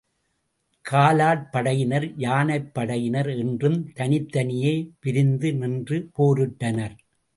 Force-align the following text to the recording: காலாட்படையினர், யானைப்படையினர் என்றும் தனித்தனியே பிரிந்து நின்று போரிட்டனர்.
காலாட்படையினர், 0.85 2.07
யானைப்படையினர் 2.17 3.29
என்றும் 3.37 3.77
தனித்தனியே 3.93 4.73
பிரிந்து 4.99 5.51
நின்று 5.53 5.99
போரிட்டனர். 6.19 6.97